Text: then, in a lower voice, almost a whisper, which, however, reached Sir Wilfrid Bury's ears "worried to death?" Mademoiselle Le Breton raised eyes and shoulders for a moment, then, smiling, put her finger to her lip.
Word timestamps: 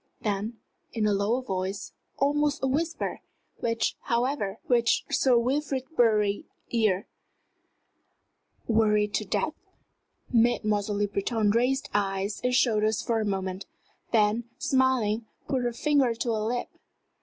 then, 0.21 0.57
in 0.93 1.05
a 1.05 1.13
lower 1.13 1.43
voice, 1.43 1.93
almost 2.17 2.63
a 2.63 2.67
whisper, 2.67 3.21
which, 3.57 3.95
however, 4.05 4.57
reached 4.67 5.13
Sir 5.13 5.37
Wilfrid 5.37 5.83
Bury's 5.95 6.43
ears 6.71 7.05
"worried 8.67 9.13
to 9.13 9.25
death?" 9.25 9.53
Mademoiselle 10.33 10.97
Le 10.97 11.07
Breton 11.07 11.51
raised 11.51 11.87
eyes 11.93 12.41
and 12.43 12.55
shoulders 12.55 13.03
for 13.03 13.19
a 13.21 13.25
moment, 13.25 13.67
then, 14.11 14.45
smiling, 14.57 15.27
put 15.47 15.61
her 15.61 15.71
finger 15.71 16.15
to 16.15 16.33
her 16.33 16.39
lip. 16.39 16.69